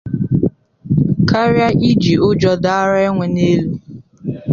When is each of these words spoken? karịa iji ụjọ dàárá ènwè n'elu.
karịa 1.29 1.67
iji 1.89 2.13
ụjọ 2.29 2.51
dàárá 2.63 2.99
ènwè 3.07 3.25
n'elu. 3.33 3.73